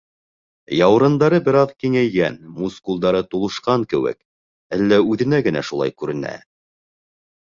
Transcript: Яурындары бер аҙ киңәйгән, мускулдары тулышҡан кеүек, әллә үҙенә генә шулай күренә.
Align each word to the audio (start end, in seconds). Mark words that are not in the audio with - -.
Яурындары 0.77 1.39
бер 1.49 1.57
аҙ 1.59 1.73
киңәйгән, 1.83 2.39
мускулдары 2.61 3.21
тулышҡан 3.35 3.87
кеүек, 3.93 4.19
әллә 4.79 5.03
үҙенә 5.13 5.45
генә 5.49 5.67
шулай 5.69 5.99
күренә. 6.03 6.33